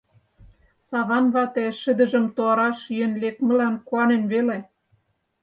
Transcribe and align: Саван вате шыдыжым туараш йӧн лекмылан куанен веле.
Саван 0.87 1.25
вате 1.33 1.65
шыдыжым 1.81 2.25
туараш 2.35 2.79
йӧн 2.97 3.13
лекмылан 3.21 3.75
куанен 3.87 4.23
веле. 4.31 4.57